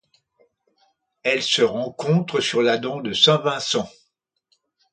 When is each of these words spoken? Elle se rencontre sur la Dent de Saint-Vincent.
Elle 1.21 1.43
se 1.43 1.61
rencontre 1.61 2.39
sur 2.41 2.63
la 2.63 2.79
Dent 2.79 3.01
de 3.01 3.13
Saint-Vincent. 3.13 3.87